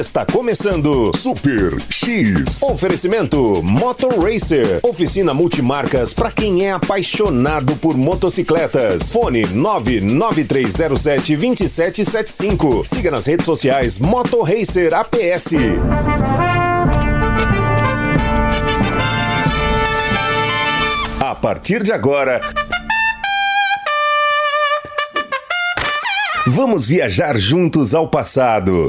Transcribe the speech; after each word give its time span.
Está 0.00 0.24
começando 0.24 1.14
Super 1.14 1.76
X. 1.90 2.62
Oferecimento 2.62 3.62
Motor 3.62 4.18
Racer. 4.24 4.80
Oficina 4.82 5.34
multimarcas 5.34 6.14
para 6.14 6.32
quem 6.32 6.64
é 6.64 6.72
apaixonado 6.72 7.76
por 7.76 7.98
motocicletas. 7.98 9.12
Fone 9.12 9.44
99307 9.48 11.36
2775. 11.36 12.82
Siga 12.82 13.10
nas 13.10 13.26
redes 13.26 13.44
sociais 13.44 13.98
Motor 13.98 14.48
Racer 14.48 14.94
APS. 14.94 15.52
A 21.20 21.34
partir 21.34 21.82
de 21.82 21.92
agora. 21.92 22.40
Vamos 26.46 26.86
viajar 26.86 27.36
juntos 27.36 27.94
ao 27.94 28.08
passado. 28.08 28.88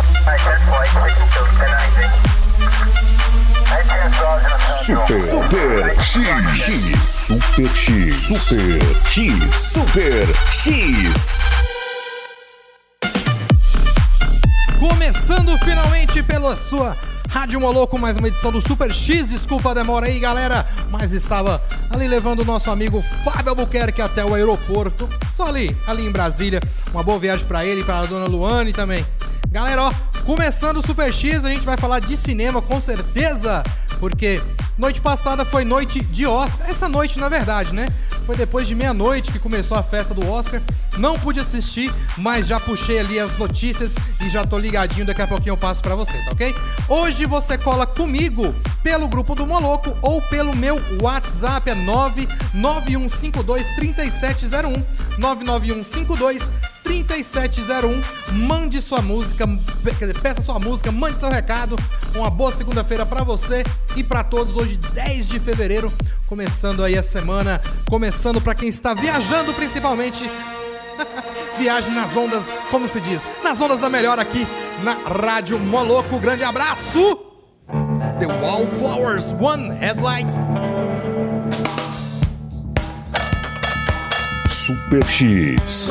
Super, 4.81 5.21
Super 5.21 6.01
X. 6.01 7.07
Super 7.07 7.69
X. 7.75 8.15
Super 8.15 8.79
X. 9.05 9.55
Super 9.55 10.27
X. 10.49 11.41
Começando 14.79 15.55
finalmente 15.59 16.23
pela 16.23 16.55
sua 16.55 16.97
Rádio 17.29 17.61
Moloco, 17.61 17.99
mais 17.99 18.17
uma 18.17 18.27
edição 18.27 18.51
do 18.51 18.59
Super 18.59 18.91
X. 18.91 19.29
Desculpa 19.29 19.69
a 19.69 19.73
demora 19.75 20.07
aí, 20.07 20.19
galera, 20.19 20.67
mas 20.89 21.13
estava 21.13 21.61
ali 21.91 22.07
levando 22.07 22.39
o 22.39 22.45
nosso 22.45 22.71
amigo 22.71 23.03
Fábio 23.23 23.49
Albuquerque 23.49 24.01
até 24.01 24.25
o 24.25 24.33
aeroporto, 24.33 25.07
só 25.35 25.45
ali, 25.49 25.77
ali 25.85 26.07
em 26.07 26.11
Brasília. 26.11 26.59
Uma 26.91 27.03
boa 27.03 27.19
viagem 27.19 27.45
pra 27.45 27.63
ele 27.63 27.81
e 27.81 27.83
pra 27.83 28.03
dona 28.07 28.25
Luane 28.25 28.73
também. 28.73 29.05
Galera, 29.51 29.83
ó, 29.83 29.93
começando 30.25 30.77
o 30.77 30.87
Super 30.87 31.13
X, 31.13 31.45
a 31.45 31.51
gente 31.51 31.65
vai 31.67 31.77
falar 31.77 31.99
de 31.99 32.17
cinema 32.17 32.63
com 32.63 32.81
certeza, 32.81 33.61
porque 33.99 34.41
noite 34.81 34.99
passada 34.99 35.45
foi 35.45 35.63
noite 35.63 36.03
de 36.03 36.25
Oscar. 36.25 36.67
Essa 36.67 36.89
noite, 36.89 37.19
na 37.19 37.29
verdade, 37.29 37.71
né? 37.71 37.87
Foi 38.25 38.35
depois 38.35 38.67
de 38.67 38.73
meia-noite 38.73 39.31
que 39.31 39.37
começou 39.37 39.77
a 39.77 39.83
festa 39.83 40.11
do 40.11 40.27
Oscar. 40.27 40.59
Não 40.97 41.19
pude 41.19 41.39
assistir, 41.39 41.93
mas 42.17 42.47
já 42.47 42.59
puxei 42.59 42.99
ali 42.99 43.19
as 43.19 43.37
notícias 43.37 43.93
e 44.19 44.27
já 44.27 44.43
tô 44.43 44.57
ligadinho. 44.57 45.05
Daqui 45.05 45.21
a 45.21 45.27
pouquinho 45.27 45.53
eu 45.53 45.57
passo 45.57 45.83
pra 45.83 45.93
você, 45.93 46.17
tá 46.25 46.31
ok? 46.31 46.55
Hoje 46.89 47.27
você 47.27 47.59
cola 47.59 47.85
comigo 47.85 48.55
pelo 48.81 49.07
grupo 49.07 49.35
do 49.35 49.45
Moloco 49.45 49.95
ou 50.01 50.19
pelo 50.19 50.55
meu 50.55 50.81
WhatsApp, 50.99 51.69
é 51.69 51.75
99152 51.75 53.67
3701. 53.75 54.83
99152 55.19 56.70
3701. 56.91 58.01
Mande 58.33 58.81
sua 58.81 59.01
música, 59.01 59.47
pe- 59.47 59.95
quer 59.95 60.07
dizer, 60.07 60.19
peça 60.19 60.41
sua 60.41 60.59
música, 60.59 60.91
mande 60.91 61.19
seu 61.19 61.29
recado. 61.29 61.77
Uma 62.13 62.29
boa 62.29 62.51
segunda-feira 62.51 63.05
pra 63.05 63.23
você 63.23 63.63
e 63.95 64.03
pra 64.03 64.23
todos. 64.25 64.57
Hoje, 64.57 64.75
10 64.93 65.29
de 65.29 65.39
fevereiro, 65.39 65.91
começando 66.27 66.83
aí 66.83 66.97
a 66.97 67.03
semana, 67.03 67.61
começando 67.89 68.41
pra 68.41 68.53
quem 68.53 68.67
está 68.67 68.93
viajando 68.93 69.53
principalmente. 69.53 70.29
Viagem 71.57 71.93
nas 71.93 72.15
ondas, 72.17 72.45
como 72.69 72.87
se 72.87 72.99
diz, 72.99 73.23
nas 73.43 73.59
ondas 73.61 73.79
da 73.79 73.89
melhor 73.89 74.19
aqui 74.19 74.45
na 74.83 74.93
Rádio 74.93 75.57
Moloco. 75.59 76.19
Grande 76.19 76.43
abraço! 76.43 77.17
The 78.19 78.25
Wallflowers 78.27 79.31
One 79.39 79.69
Headlight. 79.79 80.27
Super 84.49 85.03
X. 85.05 85.89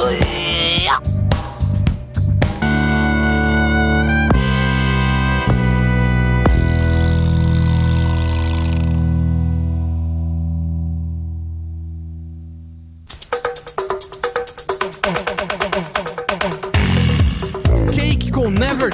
Cake 17.95 18.31
com 18.33 18.51
Never 18.51 18.91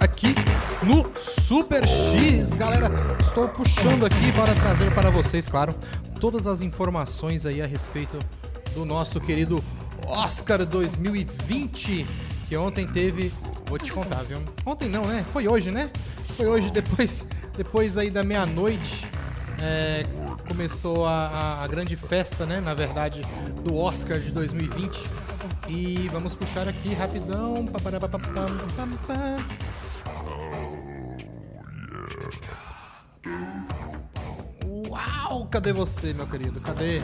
aqui 0.00 0.34
no 0.82 1.04
Super 1.14 1.86
X. 1.86 2.54
Galera, 2.54 2.90
estou 3.20 3.48
puxando 3.48 4.06
aqui 4.06 4.32
para 4.32 4.54
trazer 4.54 4.94
para 4.94 5.10
vocês, 5.10 5.48
claro, 5.48 5.74
todas 6.18 6.46
as 6.46 6.60
informações 6.60 7.44
aí 7.44 7.60
a 7.60 7.66
respeito 7.66 8.18
do 8.74 8.84
nosso 8.84 9.20
querido 9.20 9.62
Oscar 10.06 10.64
2020, 10.64 12.06
que 12.48 12.56
ontem 12.56 12.86
teve, 12.86 13.32
vou 13.66 13.78
te 13.78 13.92
contar, 13.92 14.22
viu? 14.22 14.38
Ontem 14.64 14.88
não, 14.88 15.04
né? 15.04 15.24
Foi 15.32 15.48
hoje, 15.48 15.70
né? 15.70 15.90
Foi 16.36 16.46
hoje 16.46 16.70
depois, 16.70 17.26
depois 17.56 17.96
aí 17.98 18.10
da 18.10 18.22
meia-noite. 18.22 19.06
é, 19.62 20.02
começou 20.48 21.06
a, 21.06 21.62
a- 21.62 21.66
grande 21.66 21.96
festa, 21.96 22.44
né? 22.44 22.60
Na 22.60 22.74
verdade, 22.74 23.22
do 23.64 23.76
Oscar 23.76 24.18
de 24.20 24.30
2020. 24.30 25.02
E 25.68 26.08
vamos 26.12 26.34
puxar 26.34 26.68
aqui 26.68 26.92
rapidão. 26.92 27.66
Uau, 34.88 35.46
cadê 35.50 35.72
você, 35.72 36.12
meu 36.12 36.26
querido? 36.26 36.60
Cadê? 36.60 37.00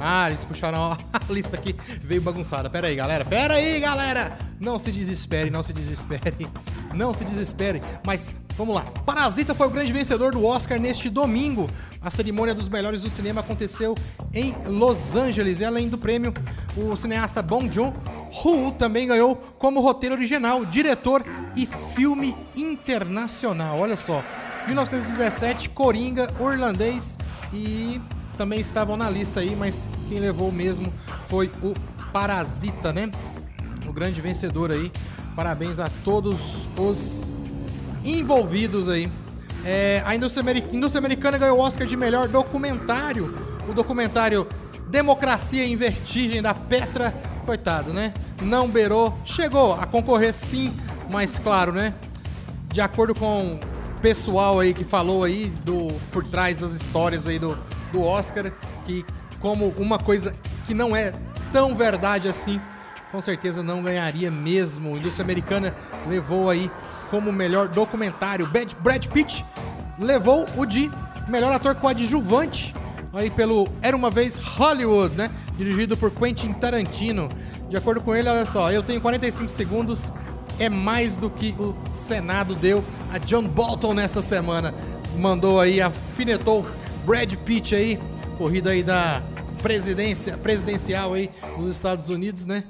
Ah, 0.00 0.30
eles 0.30 0.44
puxaram 0.44 0.92
a 1.12 1.32
lista 1.32 1.56
aqui, 1.56 1.74
veio 2.00 2.20
bagunçada. 2.20 2.68
Pera 2.68 2.88
aí, 2.88 2.96
galera. 2.96 3.24
Pera 3.24 3.54
aí, 3.54 3.80
galera. 3.80 4.36
Não 4.60 4.78
se 4.78 4.90
desespere, 4.92 5.50
não 5.50 5.62
se 5.62 5.72
desespere. 5.72 6.48
Não 6.94 7.12
se 7.12 7.24
desespere. 7.24 7.82
Mas 8.06 8.32
vamos 8.56 8.72
lá. 8.72 8.82
Parasita 9.04 9.52
foi 9.52 9.66
o 9.66 9.70
grande 9.70 9.92
vencedor 9.92 10.30
do 10.30 10.46
Oscar 10.46 10.78
neste 10.78 11.10
domingo. 11.10 11.68
A 12.00 12.08
cerimônia 12.08 12.54
dos 12.54 12.68
melhores 12.68 13.02
do 13.02 13.10
cinema 13.10 13.40
aconteceu 13.40 13.96
em 14.32 14.54
Los 14.66 15.16
Angeles. 15.16 15.60
E 15.60 15.64
além 15.64 15.88
do 15.88 15.98
prêmio, 15.98 16.32
o 16.76 16.94
cineasta 16.94 17.42
Bong 17.42 17.68
Joon-ho 17.68 18.70
também 18.78 19.08
ganhou 19.08 19.34
como 19.58 19.80
roteiro 19.80 20.14
original, 20.14 20.64
diretor 20.64 21.24
e 21.56 21.66
filme 21.66 22.36
internacional. 22.54 23.80
Olha 23.80 23.96
só. 23.96 24.22
1917, 24.66 25.70
Coringa, 25.70 26.32
Irlandês 26.40 27.18
e 27.52 28.00
também 28.36 28.60
estavam 28.60 28.96
na 28.96 29.08
lista 29.08 29.40
aí, 29.40 29.54
mas 29.56 29.88
quem 30.08 30.18
levou 30.18 30.50
mesmo 30.52 30.92
foi 31.26 31.50
o 31.62 31.74
Parasita, 32.12 32.92
né? 32.92 33.10
O 33.86 33.92
grande 33.92 34.20
vencedor 34.20 34.70
aí. 34.70 34.90
Parabéns 35.34 35.80
a 35.80 35.90
todos 36.04 36.68
os 36.78 37.32
envolvidos 38.04 38.88
aí. 38.88 39.10
É, 39.64 40.02
a 40.04 40.14
indústria, 40.14 40.42
ameri- 40.42 40.64
indústria 40.72 40.98
americana 40.98 41.38
ganhou 41.38 41.58
o 41.58 41.60
Oscar 41.60 41.86
de 41.86 41.96
melhor 41.96 42.28
documentário. 42.28 43.34
O 43.68 43.72
documentário 43.72 44.46
Democracia 44.88 45.64
em 45.64 45.74
Vertigem 45.74 46.40
da 46.42 46.54
Petra, 46.54 47.12
coitado, 47.44 47.92
né? 47.92 48.12
Não 48.42 48.68
beirou, 48.68 49.16
chegou 49.24 49.72
a 49.74 49.86
concorrer 49.86 50.32
sim, 50.34 50.72
mas 51.10 51.38
claro, 51.38 51.72
né? 51.72 51.94
De 52.72 52.80
acordo 52.80 53.14
com 53.14 53.54
o 53.54 54.00
pessoal 54.00 54.60
aí 54.60 54.74
que 54.74 54.84
falou 54.84 55.24
aí 55.24 55.46
do 55.64 55.88
por 56.12 56.26
trás 56.26 56.58
das 56.58 56.72
histórias 56.72 57.26
aí 57.26 57.38
do, 57.38 57.58
do 57.94 58.02
Oscar, 58.02 58.52
que 58.84 59.04
como 59.40 59.68
uma 59.78 59.98
coisa 59.98 60.34
que 60.66 60.74
não 60.74 60.94
é 60.94 61.12
tão 61.52 61.74
verdade 61.74 62.28
assim, 62.28 62.60
com 63.12 63.20
certeza 63.20 63.62
não 63.62 63.82
ganharia 63.82 64.30
mesmo. 64.30 64.94
A 64.94 64.98
indústria 64.98 65.22
americana 65.22 65.74
levou 66.08 66.50
aí 66.50 66.70
como 67.10 67.32
melhor 67.32 67.68
documentário. 67.68 68.46
Brad, 68.46 69.06
Pitt 69.06 69.44
levou 69.98 70.44
o 70.56 70.66
de 70.66 70.90
melhor 71.28 71.52
ator 71.52 71.74
coadjuvante 71.76 72.74
aí 73.12 73.30
pelo 73.30 73.68
Era 73.80 73.96
Uma 73.96 74.10
Vez 74.10 74.36
Hollywood, 74.36 75.16
né? 75.16 75.30
dirigido 75.56 75.96
por 75.96 76.10
Quentin 76.10 76.52
Tarantino. 76.52 77.28
De 77.68 77.76
acordo 77.76 78.00
com 78.00 78.14
ele, 78.14 78.28
olha 78.28 78.44
só, 78.44 78.70
eu 78.72 78.82
tenho 78.82 79.00
45 79.00 79.48
segundos, 79.48 80.12
é 80.58 80.68
mais 80.68 81.16
do 81.16 81.30
que 81.30 81.54
o 81.58 81.76
Senado 81.86 82.54
deu 82.54 82.84
a 83.12 83.18
John 83.18 83.44
Bolton 83.44 83.94
nesta 83.94 84.20
semana. 84.20 84.74
Mandou 85.16 85.60
aí, 85.60 85.80
afinetou 85.80 86.66
Brad 87.04 87.34
Pitt 87.44 87.74
aí, 87.74 87.98
corrida 88.38 88.70
aí 88.70 88.82
da 88.82 89.22
presidência, 89.62 90.38
presidencial 90.38 91.12
aí 91.12 91.30
nos 91.58 91.70
Estados 91.70 92.08
Unidos, 92.08 92.46
né? 92.46 92.64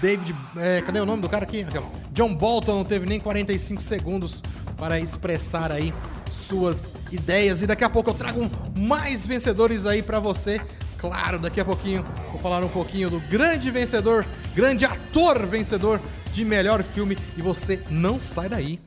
David, 0.00 0.34
é, 0.56 0.82
cadê 0.82 1.00
o 1.00 1.06
nome 1.06 1.22
do 1.22 1.28
cara 1.28 1.44
aqui? 1.44 1.66
John 2.12 2.34
Bolton 2.34 2.76
não 2.76 2.84
teve 2.84 3.06
nem 3.06 3.18
45 3.18 3.82
segundos 3.82 4.42
para 4.76 5.00
expressar 5.00 5.72
aí 5.72 5.92
suas 6.30 6.92
ideias 7.10 7.62
e 7.62 7.66
daqui 7.66 7.82
a 7.82 7.90
pouco 7.90 8.10
eu 8.10 8.14
trago 8.14 8.48
mais 8.76 9.26
vencedores 9.26 9.84
aí 9.86 10.02
pra 10.02 10.20
você. 10.20 10.60
Claro, 10.98 11.38
daqui 11.38 11.60
a 11.60 11.64
pouquinho 11.64 12.04
vou 12.30 12.38
falar 12.38 12.64
um 12.64 12.68
pouquinho 12.68 13.10
do 13.10 13.20
grande 13.20 13.70
vencedor, 13.70 14.24
grande 14.54 14.84
ator 14.84 15.44
vencedor 15.44 16.00
de 16.32 16.44
melhor 16.44 16.82
filme 16.82 17.16
e 17.36 17.42
você 17.42 17.82
não 17.90 18.20
sai 18.20 18.48
daí. 18.48 18.80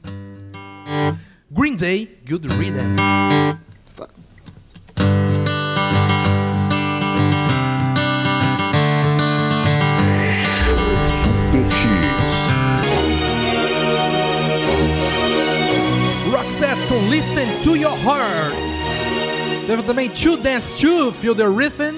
Green 1.52 1.76
Day, 1.76 2.22
Good 2.28 2.48
Riddance. 2.48 3.02
Listen 17.20 17.50
to 17.64 17.76
Your 17.76 17.98
Heart. 17.98 18.56
Teve 19.68 19.84
também 19.84 20.08
To 20.08 20.38
Dance 20.38 20.80
To, 20.80 21.12
Feel 21.12 21.36
the 21.36 21.44
Rhythm. 21.44 21.98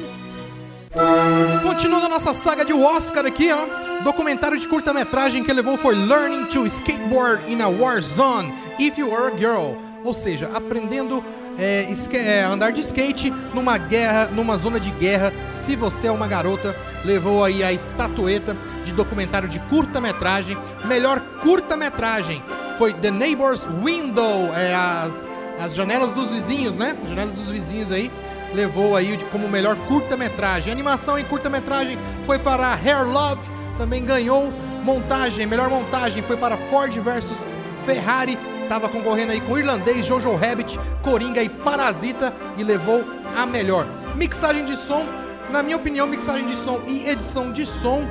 Continuando 1.62 2.08
a 2.08 2.10
nossa 2.10 2.34
saga 2.34 2.66
de 2.66 2.74
Oscar 2.74 3.28
aqui, 3.28 3.52
ó. 3.52 4.02
Documentário 4.04 4.58
de 4.58 4.68
curta-metragem 4.68 5.44
que 5.44 5.54
levou 5.54 5.78
foi 5.78 5.94
Learning 5.94 6.46
to 6.46 6.66
Skateboard 6.66 7.54
in 7.54 7.62
a 7.62 7.68
War 7.68 8.02
Zone, 8.02 8.52
If 8.80 8.98
You 8.98 9.12
Were 9.12 9.32
a 9.32 9.38
Girl. 9.38 9.76
Ou 10.04 10.12
seja, 10.12 10.50
aprendendo 10.56 11.24
é, 11.56 11.88
é, 12.14 12.42
andar 12.42 12.72
de 12.72 12.82
skate 12.82 13.30
numa 13.54 13.78
guerra, 13.78 14.26
numa 14.26 14.58
zona 14.58 14.80
de 14.80 14.90
guerra, 14.90 15.32
se 15.52 15.76
você 15.76 16.08
é 16.08 16.12
uma 16.12 16.28
garota. 16.28 16.76
Levou 17.06 17.44
aí 17.44 17.64
a 17.64 17.72
estatueta 17.72 18.58
de 18.84 18.92
documentário 18.92 19.48
de 19.48 19.60
curta-metragem. 19.60 20.58
Melhor 20.88 21.22
curta-metragem 21.44 22.44
foi 22.82 22.94
The 22.94 23.12
Neighbor's 23.12 23.64
Window, 23.84 24.52
é, 24.56 24.74
as, 24.74 25.28
as 25.60 25.76
janelas 25.76 26.14
dos 26.14 26.32
vizinhos, 26.32 26.78
né? 26.78 26.98
A 27.06 27.10
janela 27.10 27.30
dos 27.30 27.48
vizinhos 27.48 27.92
aí 27.92 28.12
levou 28.56 28.96
aí 28.96 29.20
como 29.32 29.48
melhor 29.48 29.76
curta-metragem. 29.88 30.74
Animação 30.74 31.20
em 31.20 31.24
curta-metragem 31.24 31.96
foi 32.26 32.40
para 32.40 32.74
Hair 32.74 33.08
Love, 33.08 33.52
também 33.78 34.04
ganhou. 34.04 34.52
Montagem, 34.84 35.46
melhor 35.46 35.70
montagem 35.70 36.24
foi 36.24 36.36
para 36.36 36.58
Ford 36.58 36.92
versus 36.98 37.46
Ferrari. 37.86 38.36
Tava 38.68 38.90
concorrendo 38.90 39.32
aí 39.32 39.42
com 39.42 39.60
Irlandês, 39.60 40.04
Jojo 40.04 40.36
Rabbit, 40.36 40.80
Coringa 41.04 41.44
e 41.44 41.50
Parasita 41.50 42.34
e 42.58 42.64
levou 42.64 43.06
a 43.38 43.46
melhor. 43.46 43.86
Mixagem 44.16 44.66
de 44.66 44.76
som, 44.76 45.06
na 45.52 45.62
minha 45.62 45.78
opinião, 45.78 46.08
mixagem 46.08 46.48
de 46.48 46.56
som 46.56 46.82
e 46.88 47.08
edição 47.08 47.52
de 47.52 47.64
som 47.64 48.08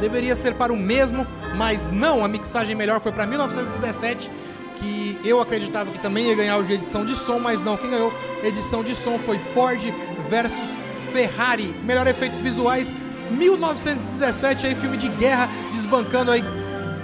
deveria 0.00 0.36
ser 0.36 0.54
para 0.54 0.72
o 0.72 0.76
mesmo, 0.76 1.26
mas 1.56 1.90
não, 1.90 2.24
a 2.24 2.28
mixagem 2.28 2.74
melhor 2.74 3.00
foi 3.00 3.12
para 3.12 3.26
1917, 3.26 4.30
que 4.76 5.18
eu 5.24 5.40
acreditava 5.40 5.90
que 5.90 5.98
também 5.98 6.28
ia 6.28 6.34
ganhar 6.34 6.58
o 6.58 6.62
de 6.62 6.74
edição 6.74 7.04
de 7.04 7.14
som, 7.14 7.38
mas 7.38 7.62
não, 7.62 7.76
quem 7.76 7.90
ganhou 7.90 8.12
edição 8.42 8.84
de 8.84 8.94
som 8.94 9.18
foi 9.18 9.38
Ford 9.38 9.82
versus 10.28 10.76
Ferrari. 11.12 11.74
Melhor 11.82 12.06
efeitos 12.06 12.40
visuais, 12.40 12.94
1917 13.30 14.66
aí 14.66 14.74
filme 14.74 14.96
de 14.96 15.08
guerra 15.08 15.48
desbancando 15.72 16.30
aí 16.30 16.44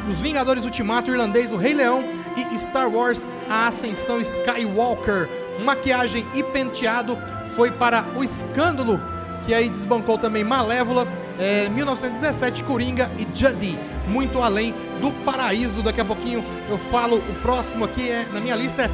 os 0.09 0.21
Vingadores 0.21 0.65
Ultimato, 0.65 1.11
Irlandês, 1.11 1.53
o 1.53 1.57
Rei 1.57 1.75
Leão 1.75 2.05
e 2.37 2.59
Star 2.59 2.91
Wars, 2.91 3.27
a 3.49 3.69
Ascensão 3.69 4.21
Skywalker. 4.21 5.29
Maquiagem 5.65 6.27
e 6.35 6.43
penteado 6.43 7.17
foi 7.55 7.71
para 7.71 8.07
o 8.17 8.25
Escândalo, 8.25 9.01
que 9.47 9.55
aí 9.55 9.69
desbancou 9.69 10.19
também 10.19 10.43
Malévola, 10.43 11.07
é, 11.39 11.69
1917, 11.69 12.65
Coringa 12.65 13.11
e 13.19 13.27
Judy, 13.33 13.79
muito 14.07 14.43
além 14.43 14.75
do 15.01 15.11
paraíso. 15.25 15.83
Daqui 15.83 16.01
a 16.01 16.05
pouquinho 16.05 16.45
eu 16.69 16.79
falo 16.79 17.17
o 17.17 17.35
próximo 17.43 17.85
aqui 17.85 18.09
é, 18.09 18.27
na 18.33 18.41
minha 18.41 18.57
lista 18.57 18.83
é 18.83 18.91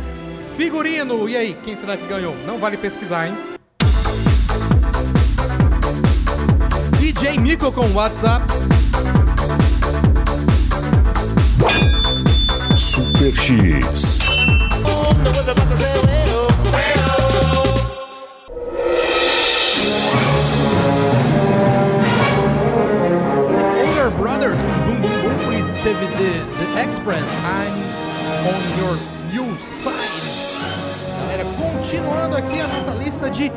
figurino. 0.57 1.29
E 1.29 1.37
aí, 1.37 1.57
quem 1.65 1.77
será 1.77 1.97
que 1.97 2.07
ganhou? 2.07 2.35
Não 2.47 2.59
vale 2.59 2.77
pesquisar, 2.77 3.29
hein? 3.29 3.37
DJ 6.99 7.39
Miko 7.39 7.71
com 7.73 7.91
WhatsApp. 7.93 8.45
Super 12.77 13.37
X. 13.37 14.19
The, 26.19 26.31
The 26.59 26.83
Express, 26.83 27.29
I'm 27.47 27.75
on 28.51 28.63
your 28.79 28.97
new 29.33 29.57
side. 29.59 29.95
Galera, 31.21 31.45
continuando 31.57 32.37
aqui 32.37 32.61
a 32.61 32.67
nossa 32.67 32.91
lista 32.91 33.31
de 33.31 33.51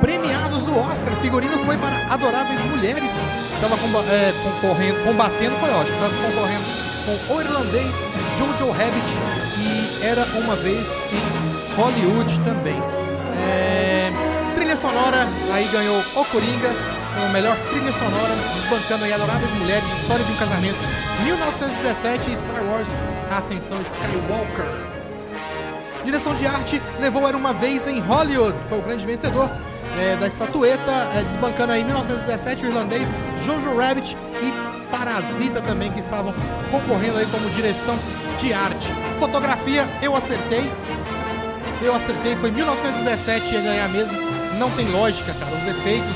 premiados 0.00 0.62
do 0.64 0.78
Oscar, 0.78 1.14
figurino 1.16 1.56
foi 1.64 1.76
para 1.78 2.12
Adoráveis 2.12 2.62
Mulheres. 2.66 3.12
Tava 3.60 3.76
comba- 3.78 4.04
é, 4.10 4.32
concorrendo, 4.42 5.02
combatendo, 5.04 5.56
foi 5.58 5.70
ótimo, 5.70 5.96
tava 5.98 6.14
concorrendo 6.14 6.64
com 7.06 7.34
o 7.34 7.40
irlandês 7.40 7.96
Jojo 8.38 8.70
Rabbit 8.70 9.12
e 9.58 10.04
Era 10.04 10.24
Uma 10.38 10.56
Vez 10.56 10.88
em 11.12 11.74
Hollywood 11.76 12.38
também. 12.40 12.80
É, 13.48 14.10
trilha 14.54 14.76
sonora, 14.76 15.28
aí 15.52 15.66
ganhou 15.72 15.98
O 16.14 16.24
Coringa, 16.26 16.70
com 17.14 17.26
a 17.26 17.28
melhor 17.28 17.56
trilha 17.70 17.92
sonora, 17.92 18.34
desbancando 18.54 19.04
aí 19.04 19.12
Adoráveis 19.12 19.52
Mulheres, 19.52 19.84
História 20.00 20.24
de 20.24 20.32
um 20.32 20.36
Casamento, 20.36 20.78
1917 21.24 22.30
e 22.30 22.36
Star 22.36 22.62
Wars, 22.64 22.88
A 23.30 23.38
Ascensão 23.38 23.80
Skywalker. 23.82 24.66
Direção 26.04 26.34
de 26.34 26.46
arte 26.46 26.82
levou 27.00 27.28
Era 27.28 27.36
Uma 27.36 27.52
Vez 27.52 27.86
em 27.86 28.00
Hollywood, 28.00 28.56
foi 28.68 28.78
o 28.78 28.82
grande 28.82 29.06
vencedor 29.06 29.48
é, 29.98 30.16
da 30.16 30.26
estatueta, 30.26 30.90
é, 31.16 31.22
desbancando 31.22 31.72
aí 31.72 31.84
1917 31.84 32.66
o 32.66 32.68
irlandês 32.68 33.08
Jojo 33.44 33.76
Rabbit 33.76 34.16
e 34.40 34.90
Parasita 34.90 35.60
também, 35.60 35.90
que 35.90 36.00
estavam 36.00 36.34
concorrendo 36.70 37.18
aí 37.18 37.26
como 37.26 37.48
direção 37.50 37.98
de 38.38 38.52
arte. 38.52 38.88
Fotografia, 39.18 39.86
eu 40.02 40.14
acertei, 40.16 40.70
eu 41.82 41.94
acertei, 41.94 42.36
foi 42.36 42.50
1917 42.50 43.54
ia 43.54 43.60
ganhar 43.60 43.88
mesmo. 43.88 44.16
Não 44.58 44.70
tem 44.70 44.88
lógica, 44.90 45.32
cara. 45.34 45.56
Os 45.56 45.66
efeitos, 45.66 46.10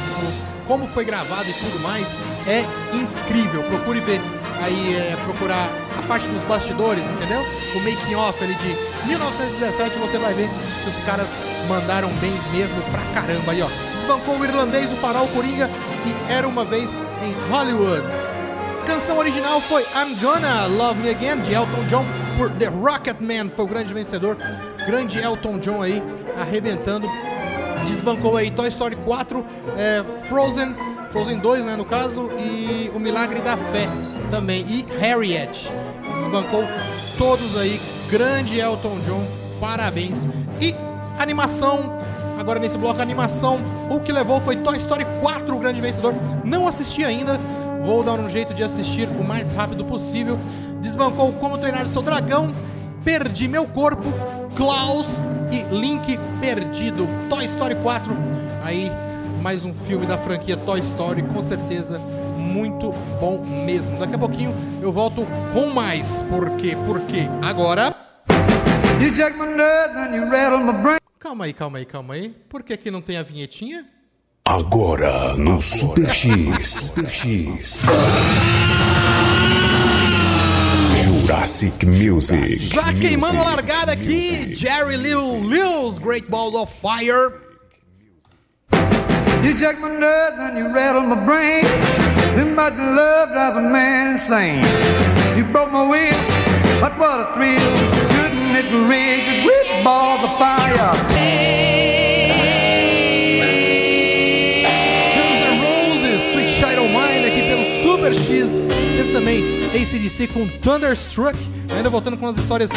como 0.67 0.87
foi 0.87 1.05
gravado 1.05 1.49
e 1.49 1.53
tudo 1.53 1.81
mais, 1.81 2.07
é 2.47 2.65
incrível. 2.95 3.63
Procure 3.65 4.01
ver 4.01 4.21
aí, 4.63 4.97
é, 4.97 5.17
procurar 5.25 5.69
a 5.99 6.03
parte 6.07 6.27
dos 6.29 6.43
bastidores, 6.45 7.05
entendeu? 7.05 7.41
O 7.75 7.81
making 7.81 8.15
off 8.15 8.43
ali 8.43 8.55
de 8.55 9.09
1917, 9.09 9.99
você 9.99 10.19
vai 10.19 10.35
ver 10.35 10.49
que 10.83 10.89
os 10.89 11.01
caras 11.05 11.31
mandaram 11.69 12.09
bem 12.21 12.33
mesmo 12.53 12.81
pra 12.91 13.01
caramba 13.15 13.53
aí, 13.53 13.63
ó. 13.63 13.69
Desbancou 13.95 14.39
o 14.39 14.45
irlandês, 14.45 14.93
o 14.93 14.97
farol, 14.97 15.27
Coringa 15.29 15.69
e 16.07 16.33
era 16.33 16.47
uma 16.47 16.65
vez 16.65 16.95
em 17.23 17.51
Hollywood. 17.51 18.03
Canção 18.87 19.19
original 19.19 19.61
foi 19.61 19.83
I'm 19.83 20.15
Gonna 20.21 20.67
Love 20.67 21.01
Me 21.01 21.11
Again, 21.11 21.41
de 21.41 21.53
Elton 21.53 21.85
John, 21.89 22.05
por 22.39 22.51
The 22.51 22.67
Rocket 22.67 23.17
Man, 23.21 23.51
foi 23.51 23.65
o 23.65 23.69
grande 23.69 23.93
vencedor. 23.93 24.37
Grande 24.87 25.19
Elton 25.19 25.59
John 25.59 25.83
aí, 25.83 26.01
arrebentando. 26.37 27.09
Desbancou 27.87 28.37
aí 28.37 28.51
Toy 28.51 28.69
Story 28.69 28.97
4, 28.97 29.45
é, 29.77 30.05
Frozen, 30.29 30.75
Frozen 31.11 31.39
2, 31.39 31.65
né, 31.67 31.77
no 31.77 31.85
caso, 31.85 32.31
e 32.39 32.91
O 32.95 32.99
Milagre 32.99 33.41
da 33.41 33.57
Fé 33.57 33.89
também. 34.31 34.65
E 34.69 34.87
Harriet. 34.99 35.71
Desbancou 36.15 36.65
todos 37.19 37.57
aí. 37.57 37.81
Grande 38.11 38.59
Elton 38.59 38.99
John, 39.05 39.27
parabéns. 39.61 40.27
E 40.61 40.75
animação, 41.19 41.99
agora 42.39 42.59
nesse 42.59 42.79
bloco 42.79 43.01
animação, 43.01 43.59
o 43.91 44.01
que 44.01 44.13
levou 44.13 44.41
foi 44.41 44.57
Toy 44.57 44.77
Story 44.79 45.07
4, 45.21 45.55
o 45.55 45.59
grande 45.59 45.81
vencedor. 45.81 46.15
Não 46.45 46.67
assisti 46.67 47.05
ainda, 47.05 47.39
vou 47.83 48.03
dar 48.03 48.15
um 48.15 48.29
jeito 48.29 48.55
de 48.55 48.63
assistir 48.63 49.09
o 49.09 49.25
mais 49.25 49.53
rápido 49.53 49.85
possível. 49.85 50.39
Desbancou 50.81 51.33
Como 51.35 51.59
Treinar 51.59 51.87
o 51.87 51.89
Seu 51.89 52.03
Dragão, 52.03 52.55
Perdi 53.05 53.49
Meu 53.49 53.67
Corpo, 53.67 54.05
Klaus 54.57 55.29
e 55.51 55.63
Link 55.75 56.19
Perdido. 56.41 57.09
Toy 57.29 57.45
Story 57.47 57.75
4, 57.77 58.13
aí 58.65 58.91
mais 59.43 59.65
um 59.65 59.73
filme 59.73 60.07
da 60.07 60.19
franquia 60.19 60.57
Toy 60.57 60.81
Story, 60.81 61.23
com 61.23 61.43
certeza 61.43 62.01
muito 62.37 62.93
bom 63.21 63.45
mesmo. 63.45 63.99
Daqui 63.99 64.15
a 64.15 64.19
pouquinho 64.19 64.55
eu 64.81 64.91
volto 64.91 65.27
com 65.53 65.67
mais. 65.67 66.23
Por 66.23 66.51
quê? 66.57 66.77
Porque 66.87 67.29
agora... 67.43 67.95
Calma 71.19 71.45
aí, 71.45 71.53
calma 71.53 71.79
aí, 71.79 71.85
calma 71.85 72.15
aí. 72.15 72.29
Por 72.49 72.63
que 72.63 72.77
que 72.77 72.91
não 72.91 73.03
tem 73.03 73.19
a 73.19 73.23
vinhetinha? 73.23 73.85
Agora 74.45 75.37
no 75.37 75.61
Super 75.61 76.09
X. 76.09 76.69
Super 76.69 77.11
X. 77.11 77.87
Jurassic 81.07 81.87
Music. 81.87 82.49
Já 82.75 82.93
queimando 82.93 83.41
a 83.41 83.45
largada 83.45 83.93
aqui, 83.93 84.57
Jerry 84.57 84.97
Lil 84.97 85.41
Lil's 85.41 86.01
Great 86.01 86.29
Balls 86.29 86.57
of 86.57 86.69
Fire. 86.83 87.33
You 89.45 89.53
shake 89.57 89.79
my 89.79 89.89
nerves 89.89 90.41
and 90.41 90.59
you 90.59 90.75
rattle 90.75 91.03
my 91.03 91.15
brain. 91.25 91.63
Too 92.35 92.47
much 92.47 92.77
love 92.77 93.31
drives 93.31 93.57
a 93.57 93.61
man 93.61 94.15
insane. 94.15 94.65
You 95.37 95.45
broke 95.45 95.71
my 95.71 95.87
will, 95.87 96.17
but 96.81 96.99
what 96.99 97.21
a 97.21 97.33
thrill. 97.35 97.71
Couldn't 98.17 98.57
it 98.57 98.67
rage 98.91 99.29
a 99.29 99.45
great 99.45 99.85
ball 99.85 100.19
of 100.25 100.37
fire? 100.37 100.93
Guns 105.15 105.43
N' 105.47 105.63
Roses, 105.63 106.33
Sweet 106.33 106.51
Child 106.59 106.91
Mine 106.91 107.27
aqui 107.27 107.43
pelo 107.43 107.65
Super 107.85 108.13
X. 108.13 108.61
Teve 108.97 109.13
também 109.13 109.36
ACDC 109.77 110.29
com 110.29 110.49
Thunderstruck. 110.49 111.39
Ainda 111.77 111.91
voltando 111.91 112.17
com 112.17 112.27
as 112.27 112.39
histórias, 112.39 112.71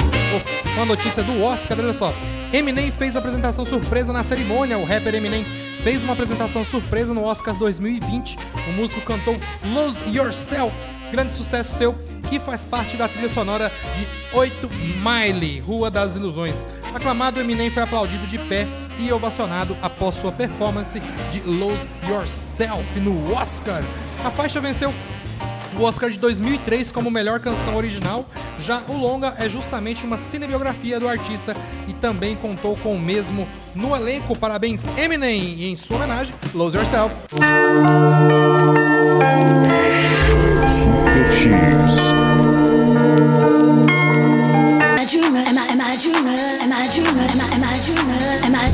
com 0.75 0.81
a 0.81 0.85
notícia 0.85 1.23
do 1.23 1.41
Oscar, 1.41 1.79
olha 1.79 1.93
só. 1.93 2.13
Eminem 2.51 2.91
fez 2.91 3.15
apresentação 3.15 3.63
surpresa 3.63 4.11
na 4.11 4.21
cerimônia. 4.21 4.77
O 4.77 4.83
rapper 4.83 5.15
Eminem 5.15 5.45
fez 5.81 6.03
uma 6.03 6.11
apresentação 6.11 6.65
surpresa 6.65 7.13
no 7.13 7.23
Oscar 7.23 7.55
2020. 7.55 8.37
O 8.67 8.71
músico 8.73 8.99
cantou 9.01 9.39
Lose 9.73 10.03
Yourself, 10.09 10.75
grande 11.09 11.33
sucesso 11.33 11.77
seu, 11.77 11.95
que 12.29 12.37
faz 12.37 12.65
parte 12.65 12.97
da 12.97 13.07
trilha 13.07 13.29
sonora 13.29 13.71
de 13.95 14.35
8 14.35 14.69
Mile, 15.01 15.59
Rua 15.61 15.89
das 15.89 16.17
Ilusões. 16.17 16.65
Aclamado, 16.93 17.39
Eminem 17.39 17.69
foi 17.69 17.83
aplaudido 17.83 18.27
de 18.27 18.37
pé 18.37 18.67
e 18.99 19.09
ovacionado 19.13 19.77
após 19.81 20.15
sua 20.15 20.33
performance 20.33 20.99
de 21.31 21.39
Lose 21.45 21.87
Yourself 22.09 22.99
no 22.99 23.33
Oscar. 23.33 23.81
A 24.25 24.29
faixa 24.29 24.59
venceu 24.59 24.93
o 25.77 25.83
Oscar 25.83 26.09
de 26.09 26.17
2003 26.19 26.91
como 26.91 27.11
melhor 27.11 27.39
canção 27.39 27.75
original. 27.75 28.25
Já 28.59 28.81
o 28.87 28.97
longa 28.97 29.33
é 29.37 29.49
justamente 29.49 30.05
uma 30.05 30.17
cinebiografia 30.17 30.99
do 30.99 31.07
artista 31.07 31.55
e 31.87 31.93
também 31.93 32.35
contou 32.35 32.75
com 32.77 32.93
o 32.93 32.99
mesmo 32.99 33.47
no 33.75 33.95
elenco. 33.95 34.37
Parabéns, 34.37 34.85
Eminem! 34.97 35.55
E 35.55 35.69
em 35.69 35.75
sua 35.75 35.97
homenagem, 35.97 36.33
Lose 36.53 36.77
Yourself. 36.77 37.15
Super 40.67 41.33
X. 41.33 41.99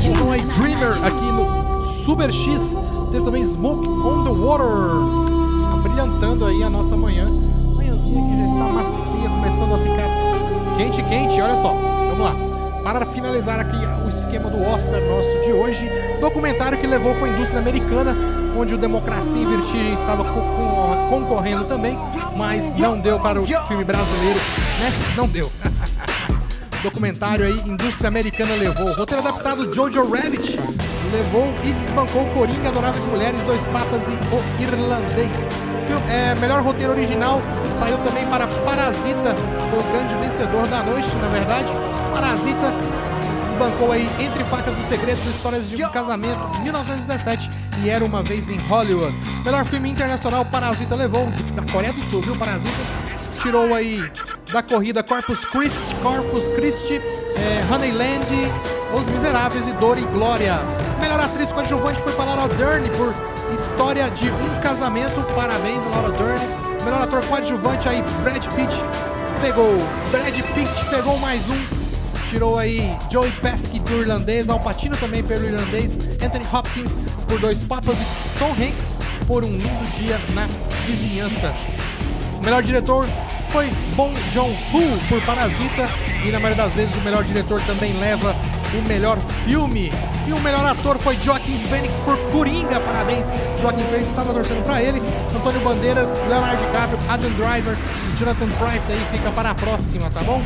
Então 0.08 0.30
aí, 0.30 0.40
Dreamer 0.40 1.04
aqui 1.04 1.32
no 1.32 1.82
Super 1.82 2.32
X. 2.32 2.76
Teve 3.10 3.24
também 3.24 3.44
Smoke 3.44 3.86
on 3.86 4.24
the 4.24 4.30
Water. 4.30 5.35
Brilhantando 6.06 6.46
aí 6.46 6.62
a 6.62 6.70
nossa 6.70 6.96
manhã. 6.96 7.26
Manhãzinha 7.74 8.22
que 8.22 8.38
já 8.38 8.46
está 8.46 8.72
macia, 8.72 9.28
começando 9.28 9.74
a 9.74 9.78
ficar 9.78 10.76
quente, 10.76 11.02
quente. 11.02 11.40
Olha 11.40 11.56
só, 11.56 11.72
vamos 11.72 12.20
lá. 12.20 12.32
Para 12.84 13.04
finalizar 13.04 13.58
aqui 13.58 13.76
o 14.04 14.08
esquema 14.08 14.48
do 14.48 14.62
Oscar 14.62 15.00
nosso 15.00 15.44
de 15.44 15.52
hoje, 15.52 15.90
documentário 16.20 16.78
que 16.78 16.86
levou 16.86 17.12
foi 17.16 17.30
a 17.30 17.32
indústria 17.32 17.60
americana, 17.60 18.14
onde 18.56 18.72
o 18.74 18.78
Democracia 18.78 19.42
em 19.42 19.46
Vertigem 19.46 19.92
estava 19.94 20.22
co- 20.24 20.40
co- 20.40 21.06
concorrendo 21.10 21.64
também, 21.64 21.98
mas 22.36 22.72
não 22.78 23.00
deu 23.00 23.18
para 23.18 23.40
o 23.42 23.46
filme 23.66 23.82
brasileiro, 23.82 24.38
né? 24.78 24.92
Não 25.16 25.26
deu. 25.26 25.50
documentário 26.84 27.44
aí, 27.46 27.60
Indústria 27.66 28.06
Americana 28.06 28.54
levou. 28.54 28.94
Roteiro 28.94 29.26
adaptado 29.26 29.74
Jojo 29.74 30.08
Rabbit 30.08 30.56
levou 31.12 31.52
e 31.64 31.72
desbancou 31.72 32.24
Coringa, 32.26 32.68
Adoráveis 32.68 33.04
Mulheres, 33.06 33.42
Dois 33.42 33.66
Papas 33.66 34.06
e 34.08 34.12
O 34.12 34.62
Irlandês. 34.62 35.48
É, 36.08 36.34
melhor 36.40 36.62
roteiro 36.62 36.92
original 36.92 37.40
saiu 37.78 37.98
também 37.98 38.26
para 38.26 38.46
Parasita, 38.46 39.34
foi 39.70 39.78
o 39.78 39.82
grande 39.92 40.14
vencedor 40.16 40.66
da 40.66 40.82
noite, 40.82 41.14
na 41.16 41.28
verdade. 41.28 41.68
Parasita 42.12 42.72
desbancou 43.40 43.92
aí 43.92 44.08
Entre 44.18 44.42
Facas 44.44 44.78
e 44.78 44.82
Segredos, 44.82 45.24
Histórias 45.26 45.68
de 45.68 45.84
um 45.84 45.88
Casamento, 45.90 46.60
1917 46.62 47.50
e 47.82 47.90
Era 47.90 48.04
Uma 48.04 48.22
Vez 48.22 48.48
em 48.48 48.58
Hollywood. 48.58 49.16
Melhor 49.44 49.64
filme 49.64 49.88
internacional, 49.90 50.44
Parasita 50.44 50.94
levou, 50.94 51.28
da 51.54 51.62
Coreia 51.72 51.92
do 51.92 52.02
Sul, 52.02 52.22
viu? 52.22 52.36
Parasita 52.36 53.06
tirou 53.42 53.74
aí 53.74 54.02
da 54.52 54.62
corrida 54.62 55.02
Corpus 55.02 55.44
Christi, 55.44 55.94
Corpus 56.02 56.48
Christi, 56.48 57.00
é, 57.36 57.72
Honeyland, 57.72 58.26
Os 58.98 59.08
Miseráveis 59.08 59.68
e 59.68 59.72
Dor 59.72 59.98
e 59.98 60.02
Glória. 60.02 60.58
Melhor 61.00 61.20
atriz 61.20 61.52
coadjuvante 61.52 62.00
foi 62.00 62.12
para 62.12 62.34
Laura 62.34 62.54
Dern 62.54 62.88
por 62.90 63.14
História 63.54 64.10
de 64.10 64.28
um 64.30 64.60
Casamento. 64.60 65.20
Parabéns, 65.34 65.84
Laura 65.86 66.10
Dern. 66.10 66.40
Melhor 66.84 67.02
ator 67.02 67.24
coadjuvante 67.26 67.88
aí, 67.88 68.02
Brad 68.22 68.44
Pitt. 68.54 68.74
Pegou, 69.40 69.76
Brad 70.10 70.34
Pitt 70.54 70.84
pegou 70.90 71.18
mais 71.18 71.48
um. 71.48 71.86
Tirou 72.28 72.58
aí 72.58 72.92
Joey 73.10 73.30
Pesci 73.30 73.78
do 73.78 74.00
irlandês, 74.00 74.48
Al 74.48 74.58
Pacino 74.58 74.96
também 74.96 75.22
pelo 75.22 75.44
irlandês, 75.46 75.96
Anthony 76.20 76.44
Hopkins 76.52 77.00
por 77.28 77.38
Dois 77.38 77.58
Papas 77.62 77.98
e 78.00 78.38
Tom 78.38 78.50
Hanks 78.50 78.96
por 79.26 79.44
Um 79.44 79.52
Lindo 79.52 79.90
Dia 79.96 80.18
na 80.34 80.48
Vizinhança. 80.86 81.54
O 82.40 82.44
melhor 82.44 82.62
diretor 82.62 83.06
foi 83.50 83.70
Bong 83.94 84.14
Joon-ho 84.32 84.98
por 85.08 85.22
Parasita 85.22 85.88
e 86.26 86.32
na 86.32 86.40
maioria 86.40 86.64
das 86.64 86.72
vezes 86.72 86.94
o 86.96 87.00
melhor 87.00 87.22
diretor 87.22 87.60
também 87.62 87.92
leva 87.98 88.34
o 88.78 88.82
melhor 88.88 89.18
filme. 89.44 89.92
E 90.26 90.32
o 90.32 90.40
melhor 90.40 90.66
ator 90.66 90.98
foi 90.98 91.16
Joaquin 91.16 91.58
Phoenix 91.68 92.00
por 92.00 92.16
Coringa. 92.30 92.80
Parabéns, 92.80 93.28
Joaquin 93.60 93.84
Phoenix 93.84 94.08
estava 94.08 94.32
torcendo 94.32 94.64
para 94.64 94.82
ele. 94.82 95.00
Antônio 95.34 95.60
Bandeiras, 95.60 96.20
Leonardo 96.28 96.64
DiCaprio, 96.64 96.98
Adam 97.08 97.30
Driver 97.30 97.76
e 98.08 98.16
Jonathan 98.18 98.48
Price 98.48 98.92
aí 98.92 99.06
fica 99.10 99.30
para 99.30 99.50
a 99.50 99.54
próxima, 99.54 100.10
tá 100.10 100.20
bom? 100.22 100.42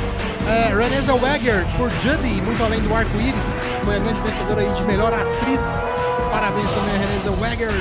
É, 0.47 0.75
Renée 0.75 1.01
Zellweger 1.01 1.65
por 1.77 1.91
Judy, 2.03 2.41
muito 2.43 2.63
além 2.63 2.81
do 2.81 2.95
arco-íris, 2.95 3.55
foi 3.85 3.97
a 3.97 3.99
grande 3.99 4.21
vencedora 4.21 4.61
aí 4.61 4.73
de 4.73 4.83
melhor 4.83 5.13
atriz. 5.13 5.63
Parabéns 6.31 6.71
também 6.71 6.95
a 6.95 6.99
Renée 6.99 7.21
Zellweger. 7.23 7.73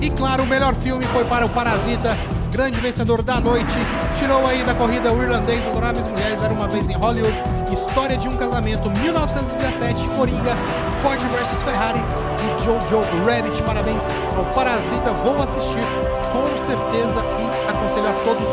E 0.00 0.10
claro, 0.10 0.42
o 0.42 0.46
melhor 0.46 0.74
filme 0.74 1.04
foi 1.06 1.24
para 1.24 1.46
o 1.46 1.48
Parasita, 1.48 2.16
grande 2.52 2.78
vencedor 2.80 3.22
da 3.22 3.40
noite. 3.40 3.78
Tirou 4.18 4.46
aí 4.46 4.62
da 4.62 4.74
corrida 4.74 5.10
o 5.10 5.22
irlandês 5.22 5.66
Adoráveis 5.66 6.06
Mulheres, 6.06 6.42
Era 6.42 6.52
Uma 6.52 6.68
Vez 6.68 6.88
em 6.88 6.92
Hollywood, 6.92 7.34
História 7.72 8.16
de 8.16 8.28
um 8.28 8.36
Casamento, 8.36 8.90
1917, 9.00 10.06
Coringa, 10.16 10.54
Ford 11.02 11.18
vs 11.18 11.62
Ferrari 11.64 11.98
e 11.98 12.62
Jojo 12.62 13.00
Rabbit. 13.24 13.62
Parabéns 13.62 14.02
ao 14.36 14.44
Parasita, 14.52 15.12
vou 15.24 15.42
assistir 15.42 15.82
com 16.30 16.46
certeza 16.58 17.20
e 17.40 17.70
aconselho 17.70 18.08
a 18.08 18.12
todos 18.12 18.48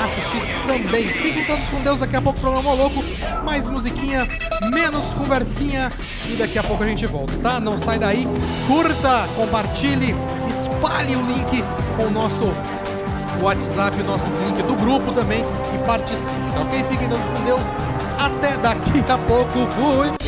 a 0.00 0.04
assistir 0.04 0.42
também. 0.66 1.08
Fiquem 1.08 1.44
todos 1.44 1.68
com 1.70 1.82
Deus, 1.82 1.98
daqui 1.98 2.16
a 2.16 2.22
pouco 2.22 2.38
o 2.38 2.42
programa 2.42 2.72
louco, 2.72 3.02
mais 3.44 3.66
musiquinha, 3.66 4.28
menos 4.72 5.12
conversinha 5.14 5.90
e 6.28 6.36
daqui 6.36 6.58
a 6.58 6.62
pouco 6.62 6.84
a 6.84 6.86
gente 6.86 7.04
volta, 7.04 7.36
tá? 7.42 7.58
Não 7.58 7.76
sai 7.76 7.98
daí, 7.98 8.28
curta, 8.68 9.28
compartilhe, 9.34 10.14
espalhe 10.48 11.16
o 11.16 11.22
link 11.26 11.64
com 11.96 12.04
o 12.04 12.10
nosso 12.10 12.79
WhatsApp, 13.42 14.00
o 14.00 14.04
nosso 14.04 14.26
link 14.46 14.62
do 14.62 14.74
grupo 14.74 15.12
também 15.12 15.42
e 15.74 15.86
participe, 15.86 16.52
tá 16.54 16.60
ok? 16.60 16.84
Fiquem 16.84 17.08
todos 17.08 17.28
com 17.28 17.44
Deus, 17.44 17.66
até 18.18 18.56
daqui 18.58 19.04
a 19.10 19.18
pouco, 19.18 19.66
fui! 19.72 20.20